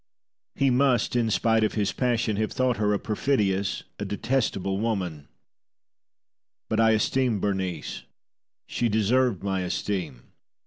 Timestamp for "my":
9.43-9.61